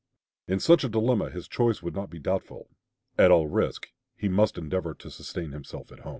[0.47, 2.71] In such a dilemma his choice could not be doubtful.
[3.19, 6.09] At all risk he must endeavor to sustain himself at home.